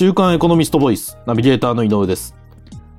[0.00, 2.34] 週刊エコノミストボイスナビゲーターの井上です。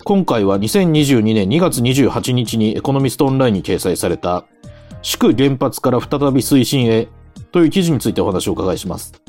[0.04, 4.46] 今回は2022年2月28日にエコノミストオンラインに掲載された
[5.02, 7.08] 祝原発から再び推進へ
[7.52, 9.20] という記事についてお話をお伺いします。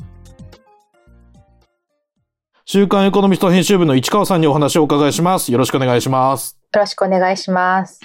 [2.66, 5.50] 週刊エコノミスト編集部の市川さんにお話をお伺いします。
[5.50, 6.61] よろしくお願いします。
[6.74, 8.00] よろしくお願いします。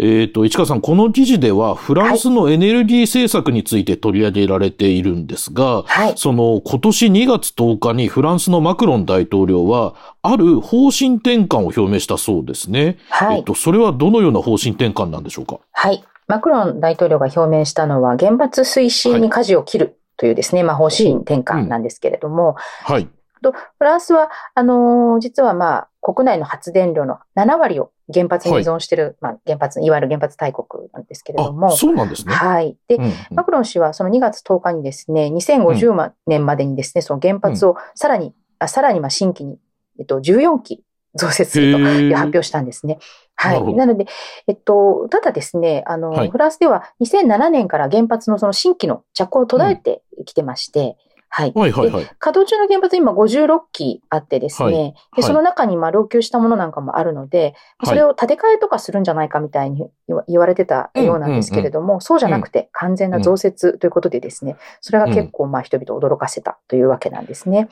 [0.00, 6.12] えっ、と、市川さん、この記事ではフランスのエネルギー政策について取り上げられているんですが、はい。
[6.16, 12.98] その今年2月10日にフランスのマクロン大統領は、ある方針転換を表明したそうですね。
[13.10, 13.38] はい。
[13.38, 15.58] えっと、それはどのような方針転換なんでしょうか？
[15.72, 16.04] はい。
[16.28, 22.54] マクロン大統領が表明したのは、原発推進に舵を切るというですね、まあ方針転換なんですけれども、
[22.84, 23.08] はい。
[23.40, 32.32] とフランスは、あのー実はまあ、国内の発電量の7割を原発に依存している、まあ原発、いわゆる原発大国なんですけれどあ、も、そうなんですね。
[32.32, 32.76] はい。
[32.88, 39.58] で、うんうんマクロン氏はその2月10日にですね、2050年までにですね、その原発をさらに、あさらにまあ新規に、
[39.98, 40.82] えっと、14基
[41.14, 42.98] 増設するという発表したんですね。
[43.34, 43.74] はい。
[43.74, 44.06] なので、
[44.46, 50.96] えっと、ただですね、あの、はいフランスでは2007年から原発のその新規の着工を途絶えてきてまして、
[51.30, 51.52] はい。
[51.54, 52.04] はいはいはい。
[52.18, 59.86] 稼働中の原発今56基あってですね、はいではいその中にまあ老朽したものなんかもあるので、はいそれを建て替えとかするんじゃないかみたいに
[60.28, 67.68] 言われてたようなんですけれども、そうじゃなくて完全な増設ということでですね、それが結構まあ人々を驚かせたというわけなんですね。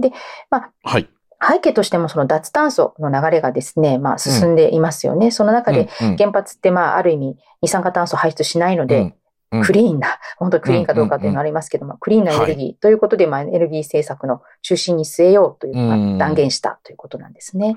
[0.00, 0.12] で、
[0.50, 1.08] まあ、はい。
[1.42, 5.30] 背景としてもその脱炭素の流れがですね、まあ進んでいますよね。
[5.30, 9.14] その中でうんうん原発ってまあある意味二酸化炭素排出しないので、うん
[9.64, 17.76] クリーンな、本当にクリーンかどうかというのがありますけども、クリーンなエネルギーということで、まあ、エネルギー政策の中心に据えようという、まうんあ、断言したということなんですね。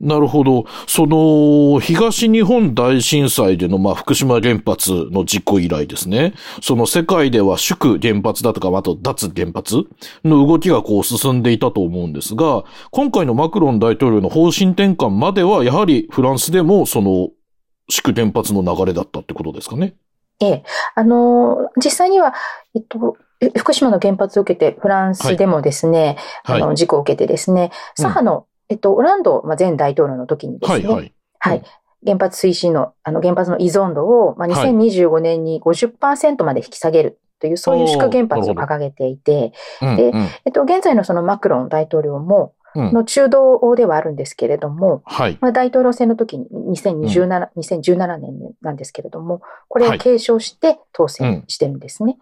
[0.00, 0.64] なるほど。
[0.88, 6.34] その、東日本大震災での、まあ、福島原発の事故以来ですね。
[6.60, 9.84] その世界では祝原発だとか、あと脱原発
[10.24, 17.28] の動きがこう進んでいたと思うんですが、今回のマクロン大統領の方針転換までは、やはりフランスでも、その、
[17.88, 19.94] 祝原発の流れだったってことですかね。
[20.40, 20.64] ええ。
[20.94, 22.34] あのー、実際には、
[22.74, 26.62] えっと、え福島の原発を受けて、フランスでもですね、はい。
[26.62, 31.14] あの、事故を受けてですね、左派の、えっと、オランドまあ前大統領の時にですね、はい、はい。
[31.38, 31.64] はいうん
[32.04, 40.12] 原発推進の、あの、原発の依存度を、まあ、はい2025年に50%まで引き下げるという、そういう祝原発を掲げていて、で
[40.44, 45.38] えっと、現在のそのマクロン大統領も、うんの中道ではあるんですけれども、はい。
[45.40, 46.46] まあ、大統領選の時に
[46.76, 52.18] 2027、2017年なんですけれども、これを継承して当選してるんですね。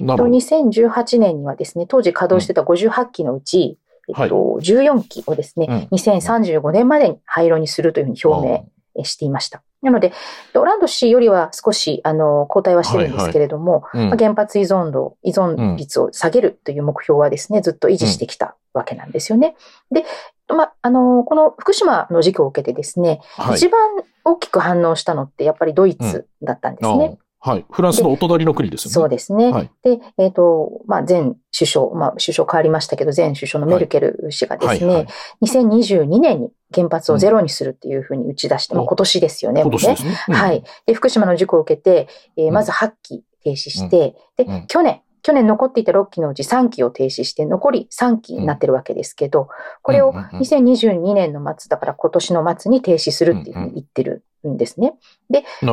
[0.00, 0.36] なるほど。
[0.36, 9.62] 2018年にはですね、当時稼働してた58機のうち、えっと、14機をですね、うん2035年までに廃炉にするというふうに表明えしていました。
[9.82, 10.12] なので、
[10.54, 19.56] オランド氏よりは少し、あの、交代はしてるんですけれども、うんまあ原発依存度、依存率を下げるという目標はですね、ずっと維持してきたわけなんですよね。
[19.90, 20.04] で、
[20.48, 23.56] まあ、あの、この福島の事故を受けてですね、はい。
[23.56, 23.80] 一番
[24.24, 27.18] 大きく反応したのってやっぱりドイツだったんですね。
[27.42, 27.64] あはい。
[27.70, 28.94] フランスのお隣の国ですよね。
[28.94, 29.50] そうですね。
[29.50, 35.06] はいで、えっ、と、まあ、前首相、まあ、首相変わりましたけど、前首相のメルケル氏がですね、はいはい
[35.42, 40.18] 2022年に原発をゼロにするっていうふうに打ち出して、まあ、お今年ですよね、今年ですね。
[40.28, 40.62] うんはい。。
[40.86, 49.48] で、福島の事故を受けて、えーうんまず8期停止して、で、うん去年、去年残っていた6期のうち3期を停止して、残り3期になってるわけですけど、
[49.82, 54.94] これをうんうんうん2022年の末、だから今年の末に停止するっていうふうに言ってるんですね。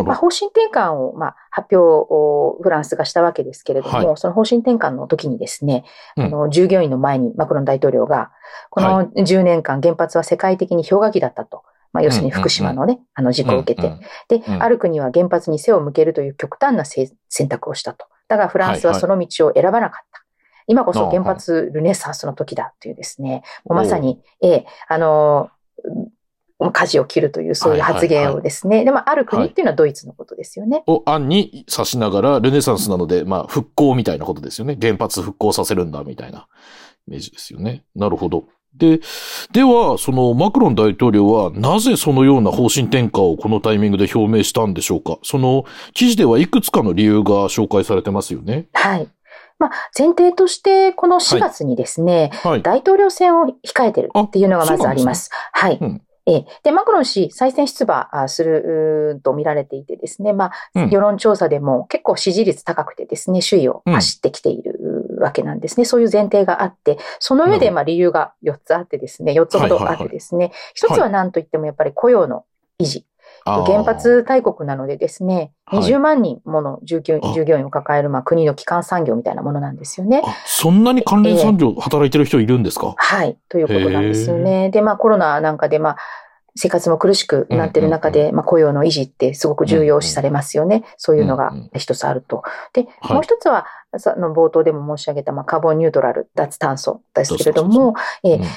[0.03, 0.16] まあ。
[0.16, 5.85] 方針転換を、まあ、発表をフランスがしたわけですけれども、はその方針転換の時にですね、
[6.18, 8.31] うんあの、従業員の前にマクロン大統領が、
[8.69, 11.64] この10年間原発は世界的に氷河期だったと。
[11.94, 13.94] まあ、要するに福島のね、あの事故を受けて、
[14.28, 18.06] で、うんある国は原発に背を向けるという極端なせ選択をしたと。
[18.28, 20.24] だがフランスはその道を選ばなかった。
[20.68, 25.50] 今こそ原発ルネッサンスの時だというですね、もうまさに、ええ、あの、
[25.84, 26.08] うん
[26.72, 28.84] 舵を切るというそういう発言をですね。
[28.84, 30.84] でも、ある国っていうのはドイツのことですよね。
[30.88, 34.76] を案に指しながら、ルネサンスなので、まあ、復興みたいなことですよね。
[34.82, 36.47] 原発復興させるんだ、みたいな
[37.08, 37.84] イメージですよね。
[37.96, 38.46] なるほど。
[38.78, 39.00] で、
[39.52, 45.18] では、そのマクロン大統領は、なぜそのような方針転換をこのタイミングで表明したんでしょうか？
[45.24, 48.68] その記事ではいくつかの理由が紹介されてますよね。
[48.74, 49.08] はい。
[49.59, 52.62] まあ、前提として、この4月にですね、はい。
[52.62, 55.32] 大統領選を控えてるっていうのがまずあります。
[55.52, 55.78] はい。
[55.82, 65.85] うんええで、マクロン氏、再選出馬あすると見られていてですね、まあ、うん世論調査でも結構支持率高くてですね、首位を走ってきているわけなんですね。
[65.85, 72.46] そういう前提があって、その上で、まあ、理由が4つあってですね、4つほどあってですね、一つは何といってもやっぱり雇用の
[72.79, 73.05] 維持。
[73.46, 75.79] 原発大国なのでですね、はい。
[75.79, 77.34] 20万人もの従業あ。
[77.34, 80.22] 従業員を抱える、まあ、国の基幹産業みたいなものなんですよね。
[80.25, 82.93] あ、そんなに関連産業働いてる人いるんですか？
[82.97, 83.37] はい。
[83.47, 84.70] ということなんですよね。
[84.70, 85.97] で、まあコロナなんかで、まあ、
[86.55, 90.84] 生活も苦しくなっている中で、まあ雇用の維持ってすごく重要視されますよね。
[90.97, 92.43] そういうのが一つあると。
[92.73, 93.13] で、はい。
[93.13, 93.66] もう一つは、
[93.99, 97.96] さあの冒頭でも申し上げた、まあカーボンニュートラル、脱炭素ですけれども、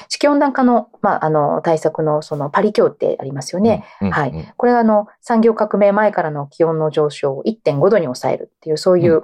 [0.07, 3.85] 地球温暖化の、まあ、あの、対策のそのパリ協定ありますよね。
[4.01, 4.11] うん。
[4.11, 4.29] はい。
[4.29, 4.45] うん。
[4.57, 9.23] これはあの、産業革命前からの気温の上昇を1.5度に抑えるっていう、そういう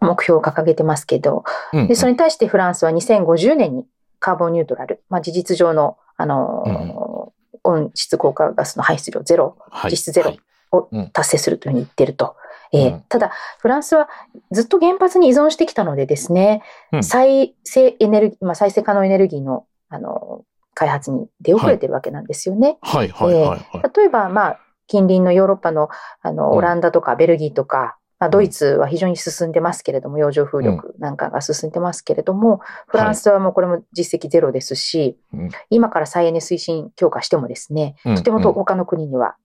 [0.00, 1.88] 目標を掲げてますけど、うん。
[1.88, 3.84] で、それに対してフランスは2050年に
[4.18, 7.32] カーボンニュートラル、まあ、事実上の、あの、
[7.64, 9.90] 温室効果ガスの排出量ゼロはい。
[9.90, 10.40] 実質ゼロはい。
[10.72, 11.10] をうん。
[11.10, 12.36] 達成するというふうに言ってると。
[12.76, 13.04] えーうん。
[13.08, 14.08] ただ、フランスは
[14.50, 16.62] ずっと原発に依存してきたのでですね、
[16.92, 17.04] うん。
[17.04, 20.44] 再生エネルギー、まあ、再生可能エネルギーの、あの、
[20.74, 22.78] 開発に出遅れてるわけなんですよね。
[22.82, 23.82] はいはいはいはい。
[23.96, 25.88] 例えば、まあ、近隣のヨーロッパの、
[26.22, 26.58] あの、うん。
[26.58, 35.50] オランダとかベルギーとか、まあ、ドイツは非常に進んでますけれども、洋上風力なんかが進んでますけれども、フランスはもうこれも実績ゼロですし、うん。
[35.68, 38.14] 今から再エネ推進強化してもですね、うん。
[38.14, 39.36] とてもと他の国には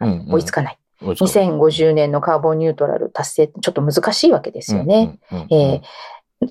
[0.00, 0.26] うん。
[0.30, 0.78] 追いつかない。
[1.02, 5.18] 追いつかない2050年のカーボンニュートラル達成ってちょっと難しいわけですよね。。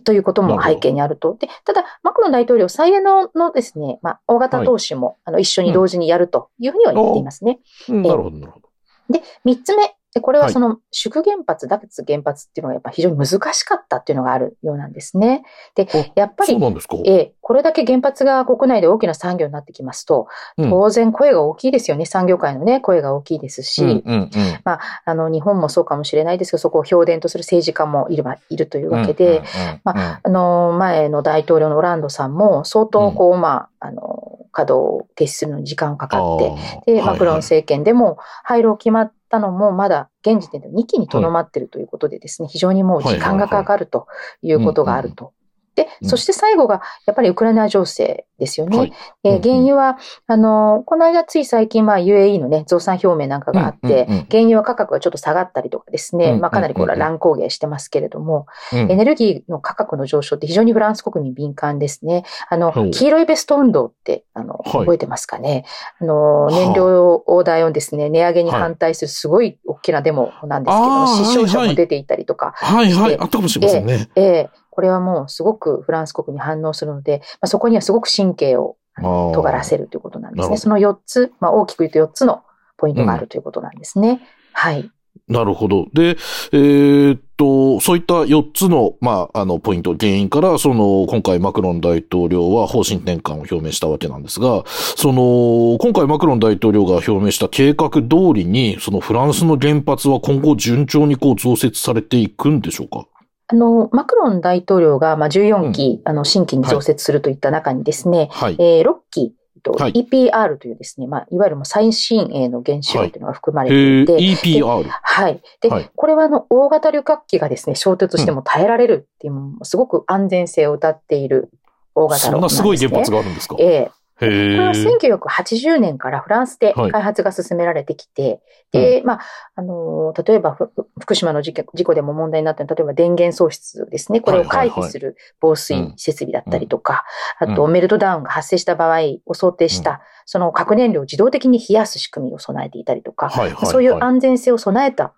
[0.04, 1.36] ということも背景にあると。
[1.40, 7.60] で、ただ、マクロン大統領、再エネのですね、まあ、大型投資も、あの、一緒に同時にやるというふうには言っていますね。
[7.88, 8.68] うんなるほど、なるほど。
[9.10, 9.97] で、三つ目。
[10.18, 10.54] でこれははい。
[10.54, 15.44] その、祝原発、脱原発っていうのがやっぱ非常に難しかったっていうのがあるようなんですね。
[15.76, 16.58] であ、やっぱり。
[17.06, 20.28] ええこれだけ原発が国内で大きな産業になってきますと、
[20.58, 20.70] うん。
[20.70, 22.06] 当然声が大きいですよね。
[22.06, 24.30] 産業界のね、声が大きいですし、うんうんうん。
[24.66, 24.80] あ
[25.14, 29.44] の、日本もそうかもしれないですけど、そこを評伝とする政治家もいるわいるというわけで、、
[29.86, 36.40] まああの、前の大統領のオランドさんも相当こう、まあ、あの、稼働を停止するのに時間がかかっ
[36.86, 44.08] て、で、マクロン政権でも廃炉決まったのもまだ現時点で2期にとどまっているということでですね、非常にもう時間がかかると
[44.42, 45.34] いうことがあると。
[45.78, 46.10] で、うん。
[46.10, 48.78] そして最後がやっぱりウクライナ情勢ですよね。
[48.78, 48.94] はい。
[49.24, 49.42] えーうんうん。
[49.44, 62.26] 原油は、あの、この間つい最近、まあ UAE のね、増産表明なんかがあって、うんうんうん原油は価格がちょっと下がったりとかですね、うんうんうんまあかなりこれは乱高下してますけれども、うんエネルギーの価格の上昇って非常にフランス国民敏感ですね。
[62.50, 64.72] あの黄色いベスト運動って、あの、はい。
[64.72, 65.66] 覚えてますかね。
[66.02, 66.52] あの、はあ。
[66.52, 71.68] 燃料代をですね、値上げに反対するすごい大きなデモなんですけども、あー死傷者はい。
[71.68, 74.10] はいも出ていたりとか、はいはい、あったかもしれませんね。
[74.16, 80.58] ええこれはもうすごくフランス国民反応するので、まあ、そこにはすごく神経を尖らせるということなんですね。
[80.58, 82.44] その4つ、まあ、大きく言うと4つの
[82.78, 84.22] ポイントがあるということなんですね。
[84.54, 84.88] はい。
[85.28, 85.88] なるほど。
[85.96, 86.16] で、
[86.52, 98.04] えーっと、そういった4つの、まあ、あの、ポイント、原因から、その、今回マクロン大統領は方針転換を表明したわけなんですが、その、今回マクロン大統領が表明した計画通
[98.36, 103.08] りに、そのフランスの原発は今後順調にこう増設されていくんでしょうか？
[103.50, 108.56] あの、マクロン大統領が、まあ、14期、あの、新規に増設するといった中にですね、はい。
[108.60, 109.34] えー6期
[109.64, 114.84] とはい EPR というですね、まあ、いわゆるもう最新鋭の原子炉というのが含まれえー、ていて、EPR。
[114.84, 115.42] はい。
[115.62, 119.34] で、はいこれはあの、大型旅客機がですね、衝突しても耐えられるっていう、
[119.64, 121.50] すごく安全性を謳っている
[121.96, 122.58] 大型そん炉なんです、ね。
[122.58, 123.56] なすごい原発があるんですか？
[123.60, 126.92] ええへこれはー1980年からフランスではい。
[126.92, 128.42] 開発が進められてきて、
[128.72, 129.20] で、まあ、
[129.56, 131.54] あのー、例えばふ福島の事
[131.84, 134.22] 故でも問題になった例えば電源喪失ですね。
[134.22, 137.06] これを回避する防水設備だったりとか、
[137.42, 137.52] うん。
[137.52, 143.66] あとメルトダウンが発生した場合を想定した、その核燃料を自動的に冷やす仕組みを備えていたりとか、はいはいはい。
[143.68, 145.14] そういう安全性を備えた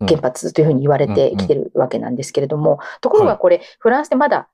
[0.00, 0.06] うん。
[0.06, 4.48] 原発というふうに言われてきてるわけなんですけれども、ところがこれ、フランスでまだ、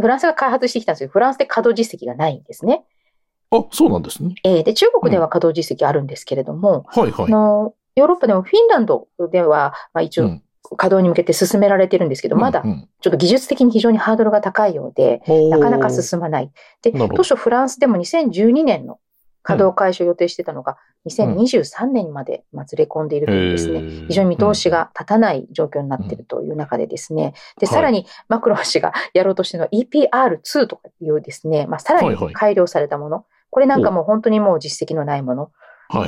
[0.00, 2.84] フランスが開発してきたんですけど、フランスで稼働実績がないんですね。
[3.50, 4.34] あ、そうなんですね。
[4.44, 7.26] えーで、中国では稼働実績あるんですけれども、はいはい。
[7.26, 10.42] あの、ヨーロッパでもフィンランドでは、まあ一応うん
[10.78, 15.20] 稼働に向けて進められてるんですけど、まだうんうんちょっと技術的に非常にハードルが高いようで、
[15.50, 16.50] なかなか進まない。
[16.80, 18.98] で、当初フランスでも2012年の
[19.44, 27.74] 稼働開始を予定してたのが、2023年までまあずれ込んでいるというですね、ね非常に見通しが立たない状況になっているという中でですね、で、はい。
[27.74, 35.52] さらにマクロン氏がやろうとしているのは EPR2 とかいうですね、まあ、さらに改良されたもの、これなんかもう本当にもう実績のないもの、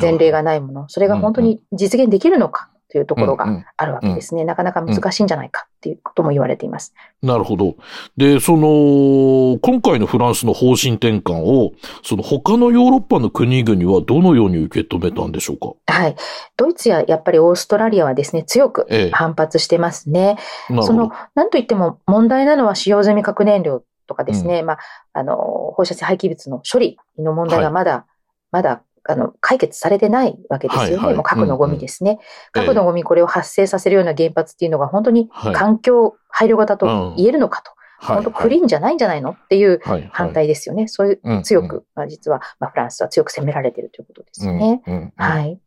[0.01, 4.45] 前例がないもの、それが本当に実現できるのかというところがあるわけですね。
[4.45, 6.95] なかなか難しいんじゃないかっていうことも言われています。
[7.23, 7.77] なるほど。
[8.17, 15.93] で、その、今回のフランスの方針転換を、その他のヨーロッパの国々はどのように受け止めたんでしょうか？
[15.93, 16.17] はい。
[16.57, 20.39] ドイツややっぱりオーストラリアはですね、強くええ反発してますね。
[20.71, 24.79] なるほどその。、なんといっても問題なのは使用済み核燃料とかですね、まあ、
[25.13, 25.37] あの、
[25.77, 28.07] 放射性廃棄物の処理の問題がまだ、
[28.51, 30.97] まだ、あの、解決されてないわけですよね。
[30.97, 32.19] はいはいもう核のゴミですね。
[32.21, 37.71] ええ核のゴミこれを発生させるような原発っていうのが本当にはい環境配慮型と言えるのかと。
[37.71, 40.87] はい本当クリーンじゃないんじゃないのっていうはいはい反対ですよね。
[40.87, 44.83] そういううん強く、まあ、実は、まあ、フランスは強く責められているということですよね。
[44.87, 45.59] うんうんはい。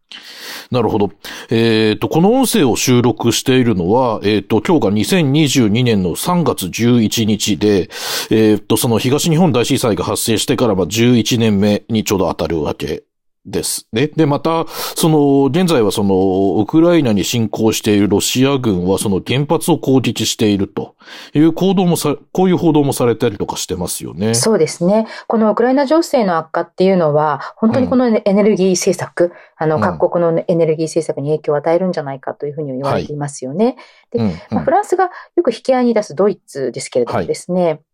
[0.71, 1.11] なるほど。
[1.49, 7.89] えっ、と、この音声を収録しているのは、えっ、と、今日が2022年の3月11日で、
[8.31, 13.03] えっ、と、その東日本大震災が発生してからまあ11年目にちょうど当たるわけ
[13.49, 14.07] ですね。
[14.07, 20.95] で、また、その、現在はその、ウクライナに侵攻しているロシア軍はその原発を攻撃していると
[21.33, 24.35] いう行動もさ、こういう報道もされたりとかしてますよね。
[24.35, 25.07] そうですね。
[25.27, 33.77] このウクライナ情勢の悪化っていうのは、本当にこのエネルギー政策、あの、うん各国のエネルギー政策に影響を与えるんじゃないかというふうに言われていますよね。
[34.11, 37.88] でうんうんまあ、フランスがよく引き合いに出すドイツですけれどもですね、うん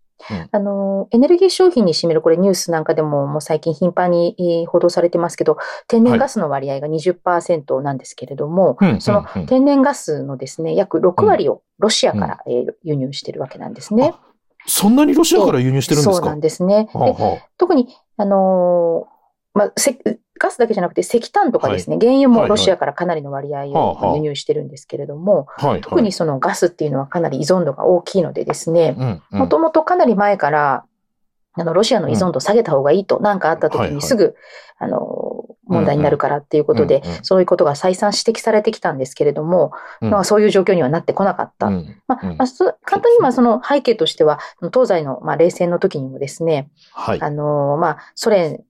[0.52, 5.58] あの、エネルギー商品に占める、これニュースなんかでももう最近頻繁にえー報道されてますけど、
[5.88, 14.14] 天然ガスの割合が20%なんですけれども、うんその天然ガスのですね、約6割をロシアからえー輸入してるわけなんですね。
[14.68, 16.16] そんなにロシアから輸入してるんですか？
[16.18, 16.90] そうなんですね。
[16.92, 20.00] ではあは特に、あのーまあ、せ
[20.38, 25.82] ガスだけじゃなくて石炭とかですね、原油もロシアからかなりの割合を輸入してるんですけれども、あはい。
[25.82, 30.86] 特にそのガスっていうのはかなり依存度が大きいのでですね、もともとかなり前から、
[31.58, 33.96] あの、ロシアの依存度を下げた方がいいと、なんかあった時はいはい。
[33.96, 34.36] にすぐ、
[34.78, 39.72] あの、問題になるからっていうことでうんうん、そういうことが再三指摘されてきたんですけれども、
[40.02, 40.10] うん。
[40.12, 41.68] まあそういう状況にはなってこなかった。
[41.68, 41.74] うん。
[41.74, 42.02] うん。
[42.08, 44.40] まあまあ、そ簡単にまあその背景としては、
[44.74, 47.22] 東西のまあ冷戦の時にもですね、はい。
[47.22, 48.64] あの、まあ、ソ連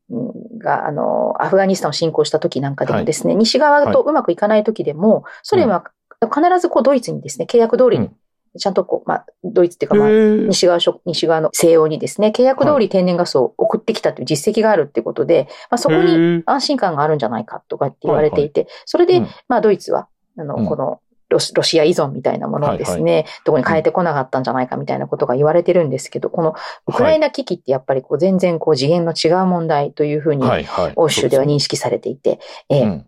[0.57, 5.83] が、あの、アフガニスタンを侵攻した時なんかでもですね、西側とうまくいかない時でも、ソ連は
[6.21, 8.09] 必ずこうドイツにですね、契約通りに、
[8.57, 19.27] ちゃんとこう、まあ、ドイツっていうか、まあ、西側諸、西側の西洋にですね、契約通り天然ガスを送ってきたという実績があるっていうことで、まあ、そこに安心感があるんじゃないかとかって言われていて、それで、うん。
[19.47, 20.07] まあ、ドイツは、
[20.37, 20.65] あの、うん。
[20.65, 26.53] この、ロシロシア依存みたいなものをですね、どこに変えてこなかったんじゃないかみたいなことが言われてるんですけど、この
[26.87, 30.93] ウクライナ危機ってやっぱりこう全然こう次元の違う問題というふうにはいはい。
[30.95, 33.05] 欧州では認識されていて、えーうん。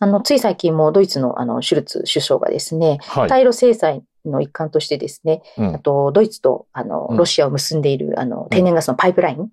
[0.00, 3.28] あの、つい最近もドイツのあの、シュルツ首相がですね、はい。
[3.28, 5.74] 対ロ制裁の一環としてですね、うん。
[5.74, 7.16] あと、ドイツと、あのう、ん。
[7.16, 9.48] ロシアを結んでいる、あの、天然ガスのパイプライン、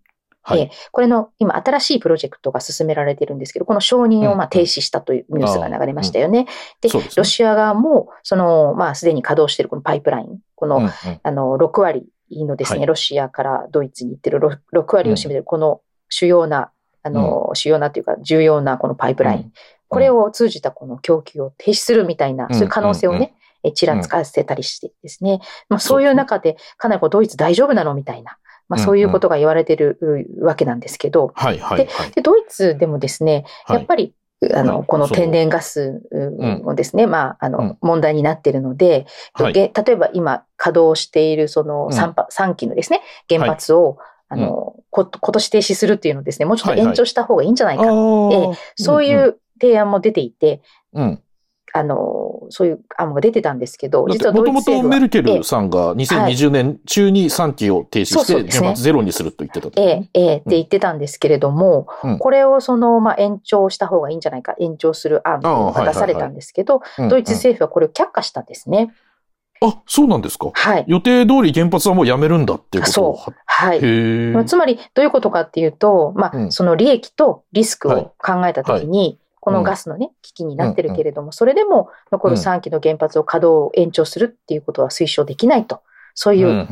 [0.45, 0.59] はい。
[0.59, 6.45] えーこれの今新しいプロジェクトが進められているんですけど、この承認をまあうん停止したというニュースが流れましたよね。
[6.81, 7.15] でそうですね。
[7.17, 10.91] ロシア側も、その、まあ、すでに稼働しているこのパイプライン、この、うんうん。
[11.21, 12.87] あの、6割のですね、はい。
[12.87, 19.51] ロシアからドイツに行ってるろ6割を占めているこの主要な、あの、主要なというか重要なこのパイプライン、
[19.87, 23.33] これを通じたこの供給を停止するみたいな、そういう可能性をうんうんね、
[23.65, 27.93] えちらつかせたりしてですね、まあそういう中で、かなりこうドイツ大丈夫なの？
[27.93, 28.37] みたいな、
[28.69, 29.97] まあそういうことが言われてる
[30.39, 32.11] うわけなんですけど、はいはいはい。
[32.11, 33.77] で、ドイツでもですね、はい。
[33.77, 34.13] やっぱり、
[34.53, 34.87] あの、はい。
[34.87, 36.01] この天然ガス
[36.65, 37.51] をですね、まあ、あうん。
[37.53, 39.05] の、問題になっているので、
[39.39, 41.91] 例えば今稼働しているそのうん。
[41.93, 47.83] 3, パ3基のですね、原発を、あの、こ今年停止するっていうのをですね、もうちょっと延長した方がいいんじゃないか。
[47.83, 48.55] あー。
[48.75, 50.61] そういう提案も出ていて、
[50.93, 51.21] うん。
[51.77, 68.93] あの、そういう案が出てたんですけど、実はもともとメルケルさんが2020年中に3期を停止して原発ゼロにすると言ってたんですええね。、ええ、って言ってたんですけれども、うんこれをその、まあ、延長した方がいいんじゃないか、延長する案が出されたんですけど、うんドイツ政府はこれを却下したんですね。
[69.61, 70.51] あ、そうなんですか。
[70.53, 70.85] はい。
[70.87, 73.19] 予定通り原発はもうやめるんだっていうことを。
[73.45, 74.45] はい。
[74.45, 85.83] つまり、どういうことかっていうと、まあ、うんその利益とリスクはいを考えたときに、このガスのね、危機になってるけれども、それでも残るうん3基の原発を稼働を延長するっていうことは推奨できないと。
[86.15, 86.65] そういう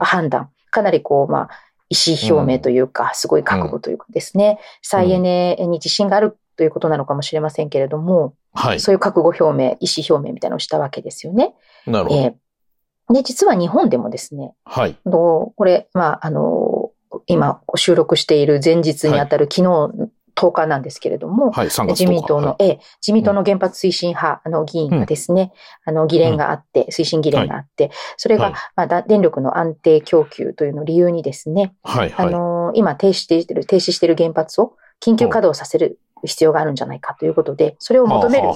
[0.00, 0.48] 判断。
[0.70, 1.50] かなりこう、まあ、
[1.88, 8.80] 意思表明というか、すごい覚悟というかですね、再エネに自信があるということなのかもしれませんけれども、はい。
[8.80, 11.56] そういう覚悟表明、意思表明みたいなのをしたわけですよね。
[11.84, 12.20] なるほど。
[12.20, 12.34] えー
[13.12, 14.96] で、実は日本でもですね、はい。
[15.04, 16.92] これ、まあ、あの、
[17.26, 20.09] 今収録している前日にあたる昨日
[20.40, 21.66] 10日なんですけれども、はい。
[21.66, 25.52] 3月10日自民党の、ええ自民党の原発推進派の議員がですね、
[25.84, 32.10] あの、議連があって、推進議連があって、それがはい、まあだ、電力の安定供給というのを理由にですね、はい。
[32.10, 32.26] はい。
[32.28, 38.48] あの、今停止している、停止している原発を緊急稼働させる必要があるんじゃないかということで、それを求める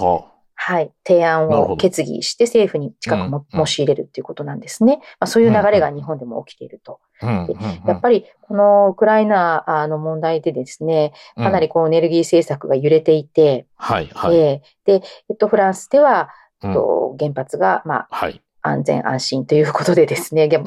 [0.54, 4.98] は、い、提案を決議して政府に近くも申し入れるということなんですね。
[5.18, 7.00] まあ、そういう流れが日本でも起きていると。
[7.20, 14.10] やっぱり、このウクライナの問題でですね、かなりこうエネルギー政策が揺れていて、はい。
[14.14, 14.36] はい。
[14.36, 16.28] えーで、えっと、フランスでは、
[16.62, 18.40] うんと原発が、まあ、はい。
[18.62, 20.62] 安全安心ということでですね、原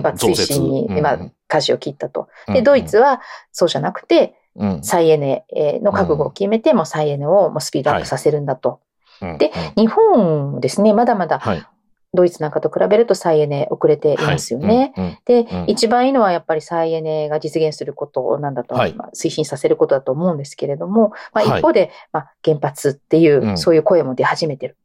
[0.00, 2.28] 発推進に、うんまあ、舵を切ったと。
[2.46, 3.20] で、うんドイツは
[3.52, 4.82] そうじゃなくて、うん。
[4.82, 8.80] 再エネえーの覚悟を決めて、もう再エネをもうスピードアップさせるんだと。
[9.22, 11.66] うんで日本ですね、まだまだはい。
[12.14, 15.20] ドイツなんかと比べると再エネ遅れていますよね。
[15.24, 24.76] で、うん一番いいのはやっぱり再エネが実現することなんだと、はいまあ推進させることだと思うんですけれども、まあ、はい一方で、まあ、原発っていう、うんそういう声も出始めてる。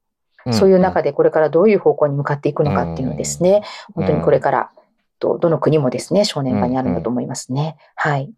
[0.46, 3.62] うんそういう中でこれからどういう方向に向かっていくのかっていうのをですね、
[3.94, 4.72] 本当にこれから、
[5.20, 7.76] どどの国もですね、正念場にあるんだと思いますね。
[7.96, 8.32] はい。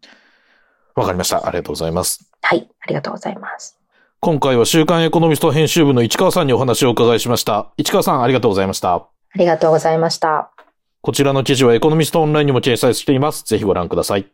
[0.96, 1.46] わかりました。
[1.46, 2.28] ありがとうございます。
[2.42, 2.68] はい。
[2.80, 3.81] ありがとうございます。
[4.24, 7.72] 今回は週刊エコノミスト編集部の市川さんにお話をお伺いしました。
[7.76, 8.94] 市川さん、ありがとうございました。
[8.94, 10.52] ありがとうございました。
[11.00, 13.42] こちらの記事はエコノミストオンラインにも掲載しています。
[13.42, 14.30] ぜひご覧ください。